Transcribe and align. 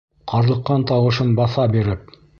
Ҡарлыҡҡан 0.31 0.87
тауышын 0.93 1.37
баҫа 1.41 1.71
биреп: 1.77 2.15